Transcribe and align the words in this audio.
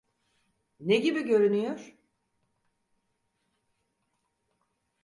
Ne 0.79 0.97
gibi 0.99 1.21
görünüyor? 1.21 1.95